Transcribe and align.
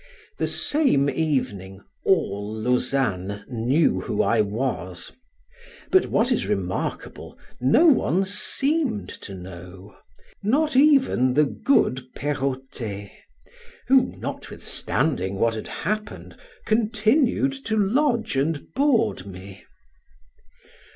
The 0.39 0.47
same 0.47 1.11
evening, 1.11 1.81
all 2.05 2.55
Lausanne 2.55 3.45
knew 3.47 3.99
who 4.01 4.23
I 4.23 4.41
was, 4.41 5.11
but 5.91 6.07
what 6.07 6.31
is 6.31 6.47
remarkable, 6.47 7.37
no 7.59 7.85
one 7.85 8.25
seemed 8.25 9.09
to 9.21 9.35
know, 9.35 9.95
not 10.41 10.75
even 10.75 11.35
the 11.35 11.45
good 11.45 12.01
Perrotet, 12.15 13.11
who 13.89 14.15
(notwithstanding 14.17 15.35
what 15.35 15.53
had 15.53 15.67
happened) 15.67 16.35
continued 16.65 17.53
to 17.65 17.77
lodge 17.77 18.35
and 18.35 18.73
board 18.73 19.27
me. 19.27 19.63